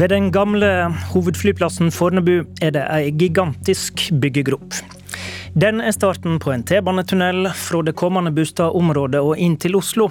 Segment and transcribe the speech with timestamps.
[0.00, 0.68] Ved den gamle
[1.10, 4.78] hovedflyplassen Fornebu er det ei gigantisk byggegrop.
[5.52, 10.06] Den er starten på en T-banetunnel fra det kommende boligområdet og inn til Oslo.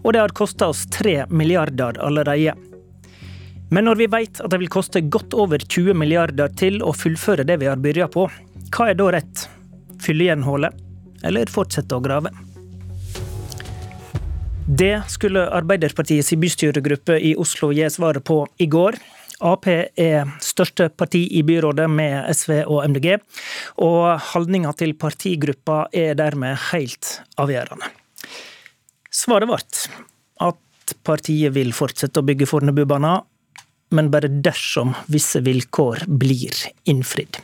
[0.00, 2.54] Og det har kosta oss tre milliarder allerede.
[3.68, 7.44] Men når vi vet at det vil koste godt over 20 milliarder til å fullføre
[7.44, 8.24] det vi har begynt på,
[8.72, 9.44] hva er da rett?
[10.00, 10.72] Fylle igjen hullet,
[11.20, 12.32] eller fortsette å grave?
[14.64, 18.96] Det skulle Arbeiderpartiets bystyregruppe i Oslo gi svaret på i går.
[19.38, 23.20] Ap er største parti i byrådet med SV og MDG,
[23.86, 27.92] og holdninga til partigruppa er dermed helt avgjørende.
[29.14, 29.84] Svaret vårt
[30.42, 33.22] at partiet vil fortsette å bygge Fornebubanen,
[33.94, 36.58] men bare dersom visse vilkår blir
[36.90, 37.38] innfridd.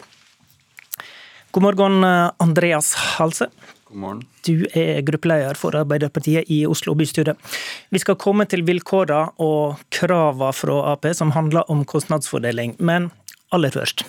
[1.54, 2.02] God morgen,
[2.42, 3.46] Andreas Halse.
[3.94, 4.22] God morgen.
[4.42, 7.36] Du er gruppeleder for Arbeiderpartiet i Oslo bystyre.
[7.94, 13.12] Vi skal komme til vilkårene og kravene fra Ap som handler om kostnadsfordeling, men
[13.54, 14.02] aller først.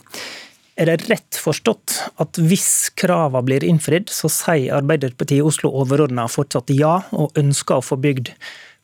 [0.75, 6.25] Er det rett forstått at hvis kravene blir innfridd, så sier Arbeiderpartiet i Oslo overordna
[6.33, 8.33] fortsatt ja, og ønsker å få bygd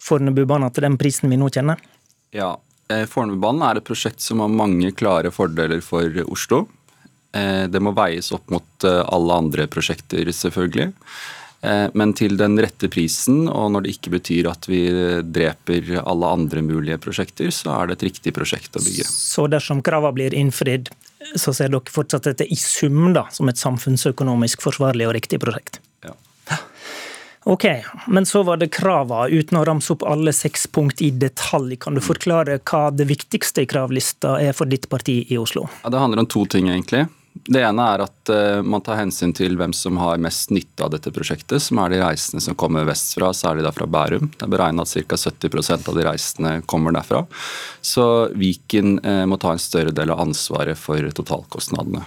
[0.01, 1.81] Fornebubanen til den prisen vi nå kjenner?
[2.33, 2.59] Ja.
[2.93, 6.67] Eh, Fornebubanen er et prosjekt som har mange klare fordeler for Oslo.
[7.31, 10.91] Eh, det må veies opp mot eh, alle andre prosjekter, selvfølgelig.
[11.61, 14.81] Eh, men til den rette prisen, og når det ikke betyr at vi
[15.23, 19.07] dreper alle andre mulige prosjekter, så er det et riktig prosjekt å bygge.
[19.07, 20.91] Så dersom kravene blir innfridd,
[21.35, 25.79] så ser dere fortsatt dette i sum da, som et samfunnsøkonomisk forsvarlig og riktig prosjekt?
[26.03, 26.17] Ja.
[27.47, 27.63] Ok,
[28.11, 31.77] men så var det kravene, uten å ramse opp alle seks punkt i detalj.
[31.81, 35.69] Kan du forklare hva det viktigste i kravlista er for ditt parti i Oslo?
[35.81, 37.07] Ja, det handler om to ting, egentlig.
[37.33, 40.91] Det ene er at uh, man tar hensyn til hvem som har mest nytte av
[40.91, 44.27] dette prosjektet, som er de reisende som kommer vestfra, særlig da fra Bærum.
[44.35, 45.17] Det er beregna at ca.
[45.31, 47.23] 70% av de reisende kommer derfra.
[47.81, 52.03] Så Viken uh, må ta en større del av ansvaret for totalkostnadene.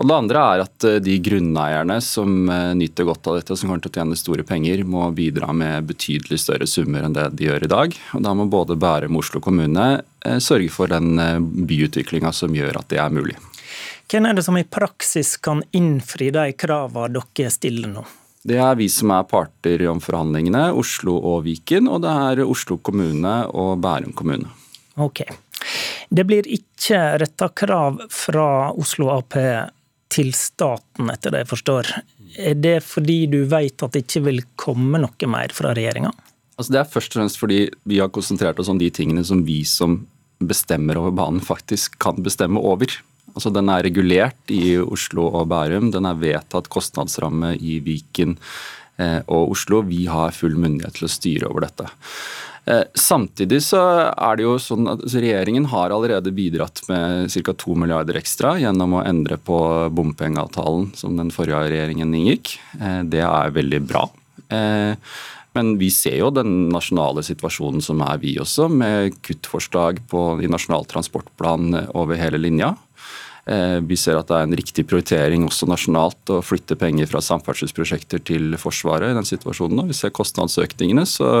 [0.00, 2.34] Og Det andre er at uh, de grunneierne som
[2.74, 5.86] nyter godt av dette, og som kommer til å tjene store penger, må bidra med
[5.92, 7.96] betydelig større summer enn det de gjør i dag.
[8.18, 10.02] Og Da må både Bærum og Oslo kommune
[10.42, 11.14] sørge for den
[11.66, 13.38] byutviklinga som gjør at det er mulig.
[14.10, 18.04] Hvem er det som i praksis kan innfri de kravene dere stiller nå?
[18.42, 21.86] Det er vi som er parter om forhandlingene, Oslo og Viken.
[21.86, 24.50] Og det er Oslo kommune og Bærum kommune.
[24.98, 25.22] Ok.
[26.10, 29.38] Det blir ikke retta krav fra Oslo Ap
[30.12, 31.92] til staten, etter det jeg forstår.
[32.42, 36.10] Er det fordi du vet at det ikke vil komme noe mer fra regjeringa?
[36.58, 39.40] Altså det er først og fremst fordi vi har konsentrert oss om de tingene som
[39.46, 40.02] vi som
[40.42, 42.90] bestemmer over banen, faktisk kan bestemme over.
[43.32, 45.90] Altså Den er regulert i Oslo og Bærum.
[45.94, 48.36] Den er vedtatt kostnadsramme i Viken
[49.00, 49.82] eh, og Oslo.
[49.88, 51.88] Vi har full myndighet til å styre over dette.
[52.68, 53.80] Eh, samtidig så
[54.12, 57.56] er det jo sånn at altså, Regjeringen har allerede bidratt med ca.
[57.64, 59.58] 2 milliarder ekstra gjennom å endre på
[59.96, 62.56] bompengeavtalen som den forrige regjeringen inngikk.
[62.78, 64.08] Eh, det er veldig bra.
[65.56, 70.48] Men vi ser jo den nasjonale situasjonen som er vi også, med kuttforslag på, i
[70.52, 72.74] Nasjonal transportplan over hele linja.
[73.42, 77.22] Eh, vi ser at det er en riktig prioritering også nasjonalt å flytte penger fra
[77.24, 79.82] samferdselsprosjekter til Forsvaret i den situasjonen.
[79.82, 81.32] Og vi ser kostnadsøkningene, så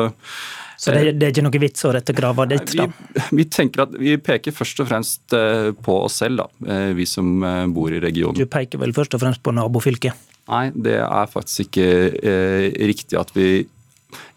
[0.82, 2.88] så det, det, er ikke noe vits å rette grava ditt, da?
[2.88, 6.88] Vi, vi, tenker at vi peker først og fremst eh, på oss selv, da, eh,
[6.98, 7.28] vi som
[7.70, 8.34] bor i regionen.
[8.34, 10.32] Du peker vel først og fremst på nabofylket?
[10.50, 11.86] Nei, det er faktisk ikke
[12.18, 13.62] eh, riktig at vi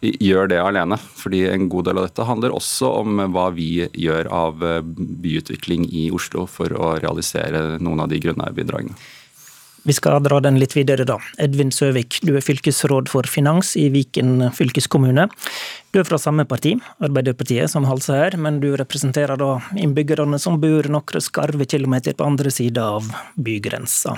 [0.00, 0.98] gjør det alene.
[0.98, 4.80] Fordi en god del av dette handler også om hva vi gjør av eh,
[5.26, 8.98] byutvikling i Oslo for å realisere noen av de grunneierbidragene.
[9.86, 11.20] Vi skal dra den litt videre, da.
[11.38, 15.28] Edvin Søvik, du er fylkesråd for finans i Viken fylkeskommune.
[15.94, 20.58] Du er fra samme parti, Arbeiderpartiet, som halser her, men du representerer da innbyggerne som
[20.58, 24.16] bor noen skarve kilometer på andre sida av bygrensa.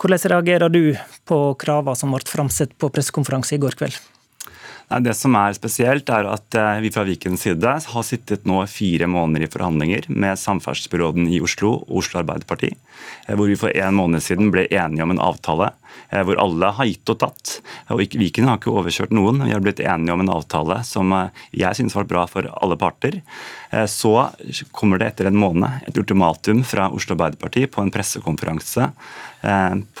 [0.00, 0.82] Hvordan reagerer du
[1.28, 4.00] på kravene som ble framsatt på pressekonferanse i går kveld?
[4.88, 9.04] Det som er spesielt, er at eh, vi fra Vikens side har sittet nå fire
[9.10, 14.24] måneder i forhandlinger med samferdselsbyråden i Oslo Oslo Arbeiderparti, eh, hvor vi for en måned
[14.24, 15.68] siden ble enige om en avtale
[16.08, 17.58] eh, hvor alle har gitt og tatt.
[17.92, 19.44] Og Viken har ikke overkjørt noen.
[19.44, 21.12] Vi har blitt enige om en avtale som
[21.52, 23.20] jeg synes var bra for alle parter.
[23.92, 24.12] Så
[24.72, 28.88] kommer det etter en måned et ultimatum fra Oslo Arbeiderparti på en pressekonferanse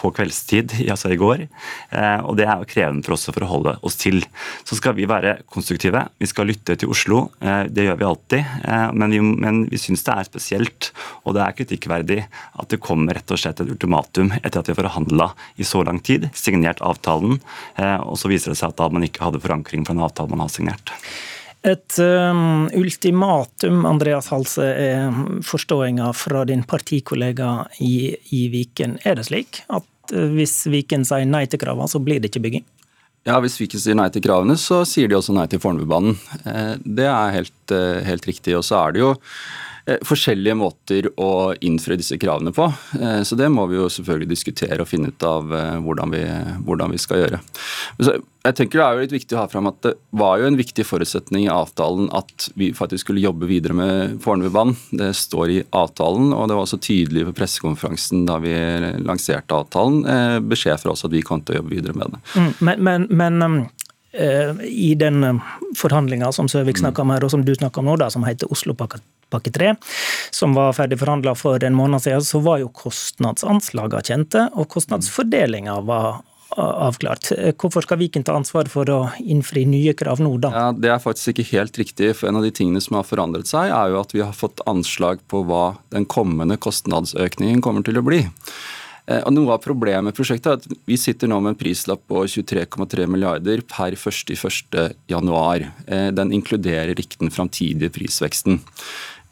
[0.00, 1.44] på kveldstid, altså i går.
[2.24, 4.22] Og det er jo krevende for oss å forholde oss til.
[4.66, 6.04] Så skal vi være konstruktive.
[6.18, 7.28] Vi skal lytte til Oslo.
[7.40, 8.52] Eh, det gjør vi alltid.
[8.98, 10.90] Men vi, men vi syns det er spesielt,
[11.24, 12.18] og det er kritikkverdig,
[12.60, 15.82] at det kommer rett og slett et ultimatum etter at vi har forhandla i så
[15.86, 17.38] lang tid, signert avtalen,
[17.78, 20.44] og så viser det seg at da man ikke hadde forankring for en avtale man
[20.44, 20.92] har signert.
[21.66, 28.98] Et um, ultimatum, Andreas Halse, er forståinga fra din partikollega i, i Viken.
[29.02, 32.68] Er det slik at hvis Viken sier nei til kravene, så blir det ikke bygging?
[33.28, 36.14] Ja, Hvis vi ikke sier nei til kravene, så sier de også nei til Fornebubanen.
[36.48, 38.54] Eh, det er helt, eh, helt riktig.
[38.56, 39.10] Og så er det jo
[40.04, 42.66] forskjellige måter å innfri disse kravene på.
[43.00, 46.24] Eh, så det må vi jo selvfølgelig diskutere og finne ut av eh, hvordan vi,
[46.66, 47.40] hvordan vi skal gjøre.
[48.48, 50.56] Jeg tenker Det er jo litt viktig å ha fram at det var jo en
[50.56, 54.76] viktig forutsetning i avtalen at vi faktisk skulle jobbe videre med Fornebubanen.
[55.00, 58.54] Det står i avtalen, og det var også tydelig på pressekonferansen da vi
[59.04, 62.22] lanserte avtalen, beskjed fra oss at vi kom til å jobbe videre med det.
[62.38, 63.60] Mm, men, men, men um,
[64.12, 65.40] i den
[65.76, 68.48] forhandlinga som Søvik snakka om her, og som du snakka om nå, da, som heter
[68.52, 69.74] Oslopakke pakke 3,
[70.30, 75.78] som var ferdig forhandla for en måned siden, så var jo kostnadsanslagene kjente, og kostnadsfordelinga
[75.88, 76.22] var
[76.58, 77.28] avklart.
[77.60, 80.50] Hvorfor skal Viken ta ansvar for å innfri nye krav nå, da?
[80.54, 82.14] Ja, det er faktisk ikke helt riktig.
[82.16, 84.64] for En av de tingene som har forandret seg, er jo at vi har fått
[84.66, 88.24] anslag på hva den kommende kostnadsøkningen kommer til å bli.
[89.08, 92.04] Eh, og Noe av problemet med prosjektet er at vi sitter nå med en prislapp
[92.10, 95.68] på 23,3 milliarder per 1.1.januar.
[95.86, 98.60] Eh, den inkluderer ikke den framtidige prisveksten.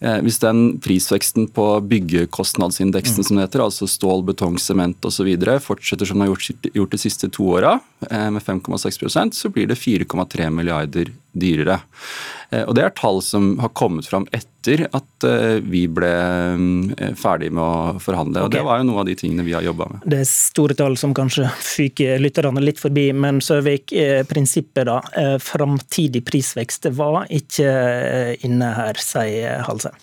[0.01, 5.29] Eh, hvis den prisveksten på byggekostnadsindeksen som det heter, altså stål, betong, sement osv.
[5.65, 7.79] fortsetter som den har gjort, gjort de siste to åra,
[8.11, 11.81] med 5,6% så blir det 4,3 milliarder dyrere.
[12.57, 15.27] Eh, og Det er tall som har kommet fram etter at
[15.63, 16.09] vi ble
[17.15, 18.41] ferdig med å forhandle.
[18.41, 18.59] og okay.
[18.59, 20.09] Det var jo noe av de tingene vi har jobba med.
[20.11, 23.95] Det er store tall som kanskje fyker lytterne litt forbi, men Søvik,
[24.27, 24.99] prinsippet da,
[25.39, 27.71] framtidig prisvekst var ikke
[28.49, 29.95] inne her, sier Halse.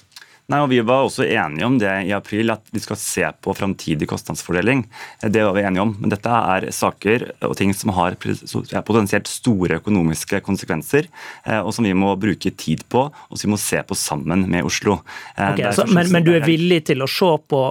[0.52, 3.54] Nei, og Vi var også enige om det i april, at vi skal se på
[3.56, 4.84] framtidig kostnadsfordeling.
[5.24, 5.94] Det var vi enige om.
[6.02, 11.08] Men dette er saker og ting som har potensielt store økonomiske konsekvenser,
[11.46, 14.48] eh, og som vi må bruke tid på og som vi må se på sammen
[14.52, 15.00] med Oslo.
[15.38, 17.64] Eh, okay, altså, men, men du er villig til å se på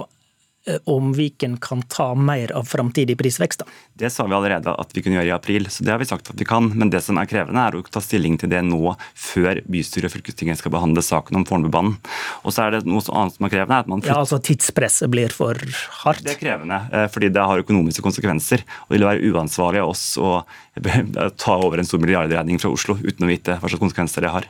[0.89, 3.63] om Viken kan ta mer av framtidig prisvekst?
[3.63, 3.65] Da?
[3.93, 6.31] Det sa vi allerede at vi kunne gjøre i april, så det har vi sagt
[6.31, 6.69] at vi kan.
[6.71, 10.15] Men det som er krevende, er å ta stilling til det nå, før bystyret og
[10.15, 11.97] fylkestinget skal behandle saken om Fornebubanen.
[12.43, 13.81] Og så er det noe annet som er krevende.
[13.83, 14.03] at man...
[14.07, 15.59] Ja, altså Tidspresset blir for
[16.03, 16.23] hardt?
[16.25, 18.63] Det er krevende, eh, fordi det har økonomiske konsekvenser.
[18.85, 20.41] Og det vil være uansvarlig av oss å
[21.43, 24.49] ta over en stor milliardregning fra Oslo uten å vite hva slags konsekvenser det har.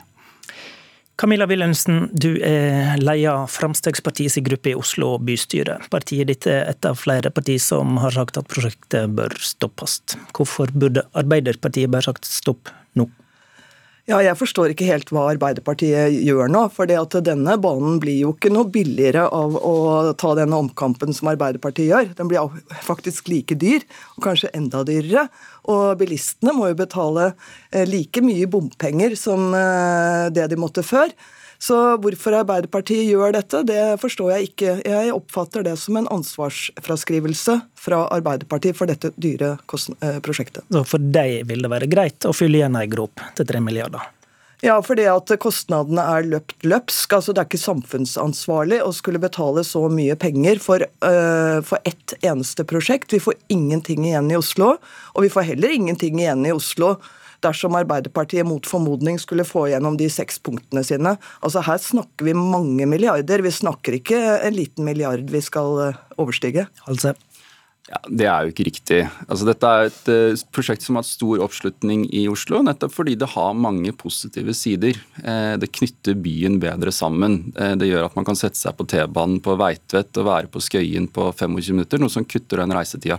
[1.16, 5.76] Camilla Wilhelmsen, du er leder Fremskrittspartiets gruppe i Oslo bystyre.
[5.92, 10.00] Partiet ditt er et av flere partier som har sagt at prosjektet bør stoppes.
[10.34, 13.06] Hvorfor burde Arbeiderpartiet bare sagt stopp nå?
[14.04, 16.66] Ja, Jeg forstår ikke helt hva Arbeiderpartiet gjør nå.
[16.74, 19.76] For det at denne banen blir jo ikke noe billigere av å
[20.20, 22.10] ta denne omkampen som Arbeiderpartiet gjør.
[22.18, 23.86] Den blir faktisk like dyr,
[24.18, 25.24] og kanskje enda dyrere.
[25.72, 27.30] Og bilistene må jo betale
[27.72, 31.08] eh, like mye bompenger som eh, det de måtte før.
[31.62, 34.74] Så hvorfor Arbeiderpartiet gjør dette, det forstår jeg ikke.
[34.84, 40.66] Jeg oppfatter det som en ansvarsfraskrivelse fra Arbeiderpartiet for dette dyre eh, prosjektet.
[40.72, 44.10] Så for deg vil det være greit å fylle igjen ei grop til tre milliarder?
[44.64, 47.12] Ja, for det at kostnadene er løpt løpsk.
[47.12, 52.14] altså Det er ikke samfunnsansvarlig å skulle betale så mye penger for, uh, for ett
[52.24, 53.12] eneste prosjekt.
[53.12, 54.78] Vi får ingenting igjen i Oslo,
[55.12, 56.94] og vi får heller ingenting igjen i Oslo
[57.44, 61.16] dersom Arbeiderpartiet mot formodning skulle få gjennom de seks punktene sine.
[61.44, 63.44] Altså Her snakker vi mange milliarder.
[63.44, 66.66] Vi snakker ikke en liten milliard vi skal eh, overstige.
[66.88, 67.14] Altså.
[67.84, 68.98] Ja, Det er jo ikke riktig.
[69.28, 73.12] Altså, dette er et uh, prosjekt som har hatt stor oppslutning i Oslo, nettopp fordi
[73.20, 74.96] det har mange positive sider.
[75.20, 77.52] Eh, det knytter byen bedre sammen.
[77.60, 80.62] Eh, det gjør at man kan sette seg på T-banen på Veitvet og være på
[80.64, 83.18] Skøyen på 25 minutter, noe som kutter den reisetida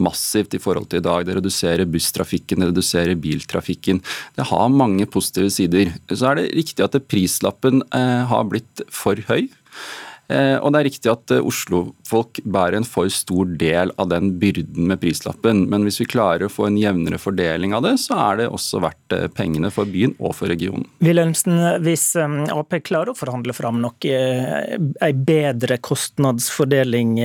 [0.00, 1.26] massivt i forhold til i dag.
[1.28, 4.00] Det reduserer busstrafikken, det reduserer biltrafikken.
[4.38, 5.92] Det har mange positive sider.
[6.08, 9.50] Så er det riktig at prislappen har blitt for høy.
[10.28, 14.32] Eh, og det er riktig at eh, Oslo-folk bærer en for stor del av den
[14.40, 15.64] byrden med prislappen.
[15.70, 18.82] Men hvis vi klarer å få en jevnere fordeling av det, så er det også
[18.82, 20.88] verdt eh, pengene for byen og for regionen.
[21.04, 24.16] Wilhelmsen, hvis Ap klarer å forhandle fram noe,
[25.06, 27.16] en bedre kostnadsfordeling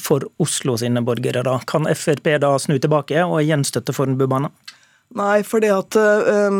[0.00, 4.52] for Oslo sine borgere, da, kan Frp da snu tilbake og igjen støtte Fornebubanen?
[5.18, 6.50] Nei, for det at Eh,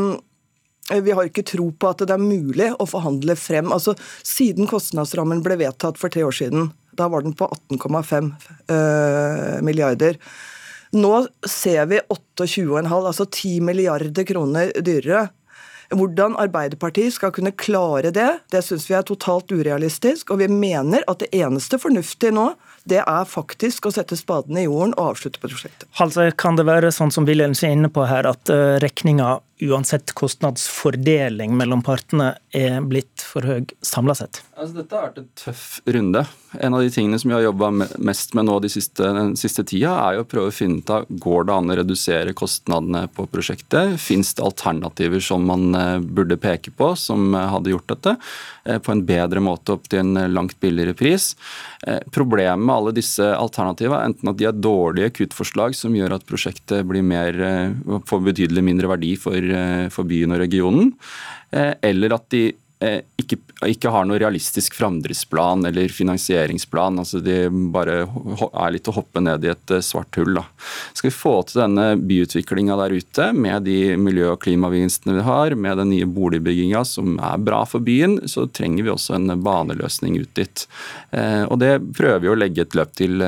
[0.90, 3.94] vi har ikke tro på at det er mulig å forhandle frem altså
[4.26, 8.30] Siden kostnadsrammen ble vedtatt for tre år siden, da var den på 18,5
[8.70, 10.18] uh, milliarder.
[10.96, 11.12] Nå
[11.46, 15.28] ser vi 28,5, altså 10 milliarder kroner dyrere.
[15.90, 20.30] Hvordan Arbeiderpartiet skal kunne klare det, det syns vi er totalt urealistisk.
[20.30, 22.52] Og vi mener at det eneste fornuftige nå,
[22.86, 25.88] det er faktisk å sette spaden i jorden og avslutte prosjektet.
[26.02, 30.14] Altså, kan det være sånn som Wilhelmsen er inne på her, at uh, regninga uansett
[30.18, 34.42] kostnadsfordeling mellom partene er blitt for høy samla sett?
[34.60, 36.20] Altså, dette har vært en tøff runde.
[36.60, 37.70] En av de tingene som vi har jobba
[38.02, 41.06] mest med nå de siste, den siste tida, er å prøve å finne ut av
[41.08, 43.94] går det an å redusere kostnadene på prosjektet.
[44.02, 48.16] Fins det alternativer som man eh, burde peke på, som eh, hadde gjort dette
[48.66, 51.32] eh, på en bedre måte opp til en langt billigere pris.
[52.12, 56.26] Problemet med alle disse alternativene er enten at de er dårlige kuttforslag som gjør at
[56.28, 57.38] prosjektet blir mer,
[58.10, 59.38] får betydelig mindre verdi for,
[59.94, 60.92] for byen og regionen,
[61.50, 62.44] eller at de
[62.80, 63.36] Eh, ikke,
[63.68, 66.96] ikke, har noe realistisk framdriftsplan eller finansieringsplan.
[67.02, 67.42] altså De
[67.74, 70.38] bare er litt å hoppe ned i et eh, svart hull.
[70.38, 70.46] Da.
[70.96, 75.56] Skal vi få til denne byutviklinga der ute, med de miljø- og klimagevinstene vi har,
[75.60, 80.16] med den nye boligbygginga som er bra for byen, så trenger vi også en baneløsning
[80.22, 80.64] ut dit.
[81.12, 83.20] Eh, og Det prøver vi å legge et løp til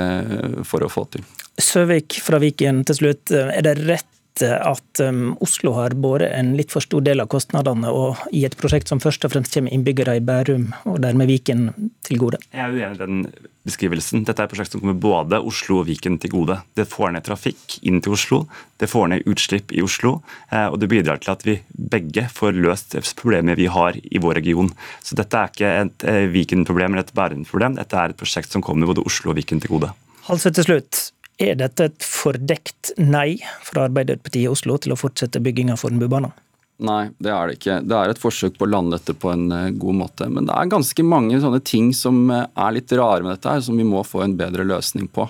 [0.64, 1.28] for å få til.
[1.60, 3.36] Søvik fra Viken til slutt.
[3.36, 4.08] Er det rett
[4.40, 8.56] at um, Oslo har båret en litt for stor del av kostnadene og i et
[8.56, 11.66] prosjekt som først og fremst kommer innbyggere i Bærum og dermed Viken
[12.06, 12.40] til gode?
[12.54, 14.24] Jeg er uenig i den beskrivelsen.
[14.26, 16.56] Dette er et prosjekt som kommer både Oslo og Viken til gode.
[16.78, 18.42] Det får ned trafikk inn til Oslo,
[18.80, 20.16] det får ned utslipp i Oslo,
[20.50, 21.58] eh, og det bidrar til at vi
[21.92, 24.72] begge får løst problemet vi har i vår region.
[25.04, 28.64] Så dette er ikke et eh, Viken-problem eller et Bærum-problem, dette er et prosjekt som
[28.64, 29.92] kommer både Oslo og Viken til gode.
[30.28, 31.08] Halse til slutt.
[31.40, 36.34] Er dette et fordekt nei fra Arbeiderpartiet i Oslo til å fortsette bygginga av Fornebubanen?
[36.82, 37.76] Nei, det er det ikke.
[37.86, 40.26] Det er et forsøk på å lande dette på en eh, god måte.
[40.32, 43.62] Men det er ganske mange sånne ting som eh, er litt rare med dette, her,
[43.62, 45.28] som vi må få en bedre løsning på.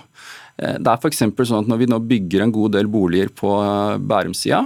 [0.57, 1.21] Eh, det er f.eks.
[1.21, 3.53] sånn at når vi nå bygger en god del boliger på
[4.01, 4.63] Bærum-sida,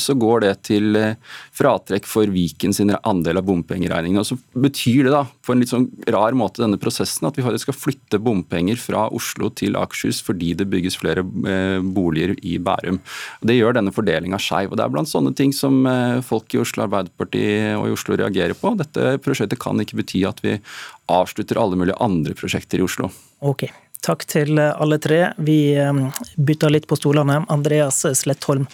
[0.00, 1.16] så går det til eh,
[1.56, 4.22] fratrekk for Viken sin andel av bompengeregningene.
[4.22, 7.44] Og så betyr det da, på en litt sånn rar måte denne prosessen at vi
[7.60, 13.00] skal flytte bompenger fra Oslo til Akershus fordi det bygges flere eh, boliger i Bærum.
[13.44, 14.76] Det gjør denne fordelinga skeiv.
[14.76, 15.84] Det er blant sånne ting som
[16.24, 17.42] folk i Oslo Arbeiderparti
[17.78, 18.72] og i Oslo reagerer på.
[18.78, 20.56] Dette prosjektet kan ikke bety at vi
[21.12, 23.10] avslutter alle mulige andre prosjekter i Oslo.
[23.44, 23.68] Ok.
[24.04, 25.32] Takk til alle tre.
[25.42, 25.74] Vi
[26.36, 27.42] bytter litt på stolene.
[27.50, 28.68] Andreas Slettholm.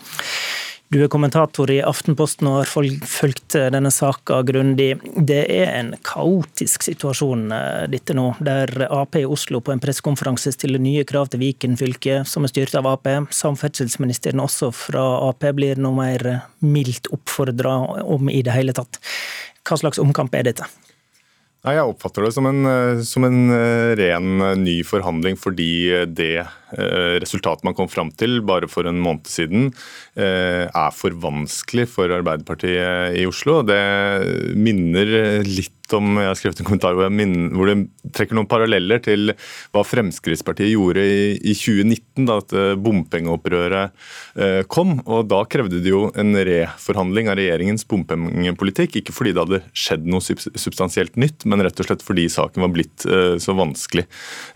[0.93, 2.69] Du er kommentator i Aftenposten og har
[3.09, 4.91] fulgt denne saka grundig.
[5.17, 10.53] Det er en kaotisk situasjon eh, dette nå, der Ap i Oslo på en pressekonferanse
[10.55, 13.09] stiller nye krav til Viken fylke, som er styrt av Ap.
[13.35, 16.27] Samferdselsministeren også fra Ap blir nå mer
[16.61, 19.01] mildt oppfordra om i det hele tatt.
[19.65, 20.69] Hva slags omkamp er dette?
[21.65, 26.05] Nei, Jeg oppfatter det som en, eh, som en, eh, ren eh, ny forhandling fordi
[26.13, 26.47] det
[27.23, 29.71] resultatet man kom fram til bare for en måned siden,
[30.15, 33.61] er for vanskelig for Arbeiderpartiet i Oslo.
[33.67, 33.81] Det
[34.59, 39.03] minner litt om Jeg har skrevet en kommentar hvor, minner, hvor det trekker noen paralleller
[39.05, 39.35] til
[39.75, 43.93] hva Fremskrittspartiet gjorde i, i 2019, da at bompengeopprøret
[44.41, 44.97] eh, kom.
[45.05, 49.01] og Da krevde de jo en reforhandling av regjeringens bompengepolitikk.
[49.01, 52.75] Ikke fordi det hadde skjedd noe substansielt nytt, men rett og slett fordi saken var
[52.75, 54.07] blitt eh, så vanskelig.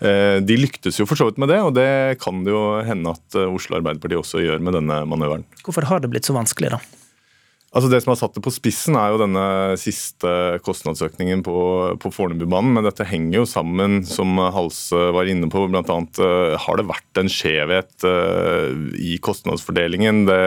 [0.01, 3.13] Eh, de lyktes jo for så vidt med det, og det kan det jo hende
[3.13, 5.45] at Oslo Arbeiderparti også gjør med denne manøveren.
[5.65, 6.81] Hvorfor har det blitt så vanskelig, da?
[7.69, 9.45] Altså Det som har satt det på spissen, er jo denne
[9.77, 10.29] siste
[10.65, 11.57] kostnadsøkningen på,
[12.01, 12.71] på Fornebubanen.
[12.73, 15.67] Men dette henger jo sammen, som Halse var inne på.
[15.69, 20.23] Blant annet uh, har det vært en skjevhet uh, i kostnadsfordelingen.
[20.25, 20.39] Det,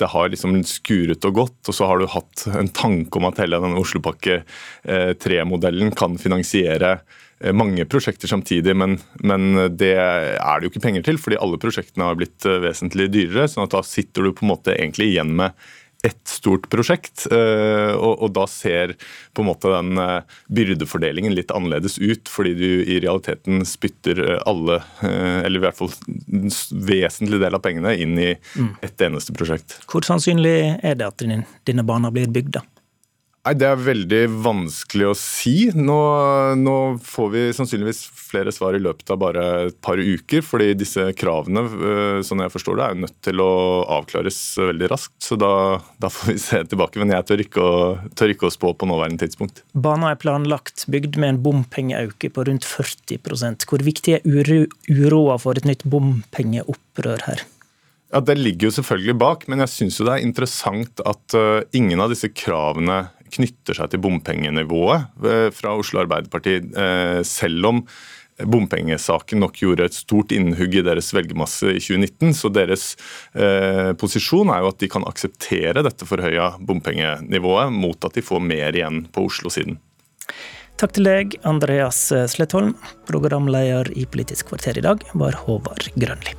[0.00, 1.60] det, har liksom skuret og gått.
[1.68, 4.40] Og så har du hatt en tanke om at hele denne Oslopakke
[5.20, 6.96] 3-modellen uh, kan finansiere
[7.52, 12.06] mange prosjekter samtidig, men, men, det er det jo ikke penger til, fordi alle prosjektene
[12.06, 13.50] har blitt vesentlig dyrere.
[13.50, 15.52] sånn at da sitter du på en måte egentlig igjen med
[16.04, 17.26] ett stort prosjekt.
[17.32, 18.92] Eh, og, og, da ser
[19.32, 24.42] på en måte den eh, byrdefordelingen litt annerledes ut, fordi du i realiteten spytter eh,
[24.44, 26.52] alle, eller i hvert fall en
[26.84, 28.70] vesentlig del av pengene, inn i mm.
[28.84, 29.78] ett eneste prosjekt.
[29.88, 32.58] Hvor sannsynlig er det at denne banen blir bygd?
[32.58, 32.66] da?
[33.44, 35.68] Nei, Det er veldig vanskelig å si.
[35.76, 35.98] Nå,
[36.56, 40.40] nå, får vi sannsynligvis flere svar i løpet av bare et par uker.
[40.40, 41.66] fordi disse kravene
[42.24, 43.50] sånn jeg forstår det, er nødt til å
[43.98, 45.18] avklares veldig raskt.
[45.20, 46.98] Så da, da får vi se tilbake.
[47.02, 49.60] Men jeg tør ikke, å, tør ikke å spå på nåværende tidspunkt.
[49.76, 53.20] Banen er planlagt bygd med en bompengeauke på rundt 40
[53.68, 57.44] Hvor viktig er uro, uroa for et nytt bompengeopprør her?
[58.14, 62.00] Ja, Det ligger jo selvfølgelig bak, men jeg syns det er interessant at uh, ingen
[62.00, 67.82] av disse kravene knytter seg til bompengenivået uh, fra Oslo Arbeiderparti, uh, selv om
[68.50, 72.32] bompengesaken nok gjorde et stort innhugg i deres velgermasse i 2019.
[72.34, 72.86] Så deres
[74.00, 78.74] posisjon er jo at de kan akseptere dette forhøya bompengenivået mot at de får mer
[78.74, 79.78] igjen på Oslo-siden.
[80.82, 82.74] Takk til deg, Andreas Slettholm.
[83.06, 86.34] Programleder i Politisk kvarter i dag var Håvard Grønli.